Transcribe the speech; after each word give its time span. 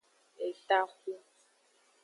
Etaxu. 0.47 1.13